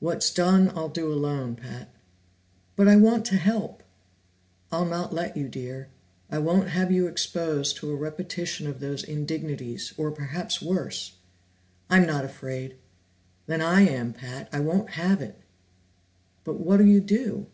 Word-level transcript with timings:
"What's 0.00 0.34
done 0.34 0.70
I'll 0.74 0.88
do 0.88 1.06
alone, 1.12 1.54
Pat." 1.54 1.94
"But 2.74 2.88
I 2.88 2.96
want 2.96 3.24
to 3.26 3.36
help!" 3.36 3.84
"I'll 4.72 4.84
not 4.84 5.14
let 5.14 5.36
you, 5.36 5.48
Dear. 5.48 5.90
I 6.28 6.38
won't 6.40 6.70
have 6.70 6.90
you 6.90 7.06
exposed 7.06 7.76
to 7.76 7.90
a 7.92 7.94
repetition 7.94 8.66
of 8.66 8.80
those 8.80 9.04
indignities, 9.04 9.94
or 9.96 10.10
perhaps 10.10 10.60
worse!" 10.60 11.18
"I'm 11.88 12.04
not 12.04 12.24
afraid." 12.24 12.74
"Then 13.46 13.60
I 13.60 13.82
am, 13.82 14.12
Pat! 14.12 14.48
I 14.50 14.58
won't 14.58 14.90
have 14.98 15.22
it!" 15.22 15.40
"But 16.42 16.54
what'll 16.58 16.86
you 16.86 17.00
do?" 17.00 17.46